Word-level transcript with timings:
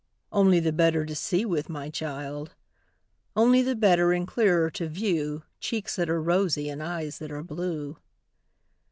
Only 0.31 0.59
the 0.59 0.73
better 0.73 1.05
to 1.05 1.13
see 1.15 1.45
with, 1.45 1.69
my 1.69 1.91
child! 1.91 2.55
Only 3.35 3.61
the 3.61 3.75
better 3.75 4.13
and 4.13 4.27
clearer 4.27 4.71
to 4.71 4.87
view 4.87 5.43
Cheeks 5.59 5.95
that 5.95 6.09
are 6.09 6.19
rosy 6.19 6.69
and 6.69 6.81
eyes 6.81 7.19
that 7.19 7.31
are 7.31 7.43
blue. 7.43 7.97